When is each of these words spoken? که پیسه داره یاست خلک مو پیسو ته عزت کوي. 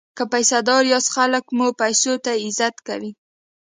که 0.17 0.23
پیسه 0.33 0.59
داره 0.67 0.87
یاست 0.91 1.09
خلک 1.15 1.45
مو 1.57 1.67
پیسو 1.81 2.13
ته 2.23 2.31
عزت 2.45 2.75
کوي. 2.87 3.11